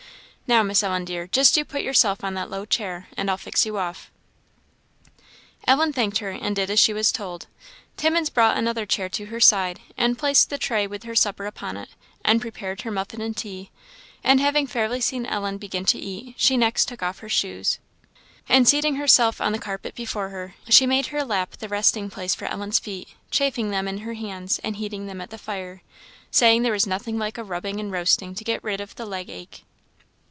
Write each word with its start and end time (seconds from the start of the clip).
Now, 0.57 0.63
Miss 0.63 0.83
Ellen, 0.83 1.05
dear, 1.05 1.27
just 1.27 1.55
you 1.55 1.63
put 1.63 1.81
yourself 1.81 2.25
on 2.25 2.33
that 2.33 2.49
low 2.49 2.65
chair, 2.65 3.07
and 3.15 3.31
I'll 3.31 3.37
fix 3.37 3.65
you 3.65 3.77
off." 3.77 4.11
Ellen 5.65 5.93
thanked 5.93 6.17
her, 6.17 6.29
and 6.31 6.53
did 6.53 6.69
as 6.69 6.77
she 6.77 6.91
was 6.91 7.13
told. 7.13 7.47
Timmins 7.95 8.29
brought 8.29 8.57
another 8.57 8.85
chair 8.85 9.07
to 9.07 9.27
her 9.27 9.39
side, 9.39 9.79
and 9.95 10.17
placed 10.17 10.49
the 10.49 10.57
tray 10.57 10.87
with 10.87 11.03
her 11.03 11.15
supper 11.15 11.45
upon 11.45 11.77
it, 11.77 11.87
and 12.25 12.41
prepared 12.41 12.81
her 12.81 12.91
muffin 12.91 13.21
and 13.21 13.37
tea; 13.37 13.71
and 14.25 14.41
having 14.41 14.67
fairly 14.67 14.99
seen 14.99 15.25
Ellen 15.25 15.57
begin 15.57 15.85
to 15.85 15.97
eat, 15.97 16.35
she 16.37 16.57
next 16.57 16.89
took 16.89 17.01
off 17.01 17.19
her 17.19 17.29
shoes, 17.29 17.79
and 18.49 18.67
seating 18.67 18.95
herself 18.95 19.39
on 19.39 19.53
the 19.53 19.57
carpet 19.57 19.95
before 19.95 20.27
her, 20.31 20.55
she 20.67 20.85
made 20.85 21.05
her 21.15 21.23
lap 21.23 21.51
the 21.61 21.69
resting 21.69 22.09
place 22.09 22.35
for 22.35 22.43
Ellen's 22.43 22.77
feet, 22.77 23.07
chafing 23.29 23.71
them 23.71 23.87
in 23.87 23.99
her 23.99 24.15
hands, 24.15 24.59
and 24.65 24.75
heating 24.75 25.05
them 25.07 25.21
at 25.21 25.29
the 25.29 25.37
fire; 25.37 25.81
saying 26.29 26.61
there 26.63 26.73
was 26.73 26.85
nothing 26.85 27.17
like 27.17 27.37
rubbing 27.37 27.79
and 27.79 27.89
roasting 27.89 28.35
to 28.35 28.43
get 28.43 28.61
rid 28.65 28.81
of 28.81 28.95
the 28.97 29.05
leg 29.05 29.29
ache. 29.29 29.63